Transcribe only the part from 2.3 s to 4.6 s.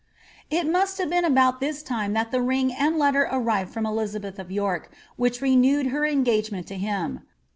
the ring and letter arrived frttn Elizabeth of